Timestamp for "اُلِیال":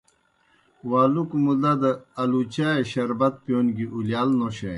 3.93-4.29